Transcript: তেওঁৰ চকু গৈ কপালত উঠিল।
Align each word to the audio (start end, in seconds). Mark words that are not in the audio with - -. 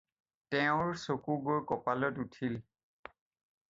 তেওঁৰ 0.55 0.95
চকু 1.03 1.37
গৈ 1.51 1.63
কপালত 1.73 2.27
উঠিল। 2.29 2.61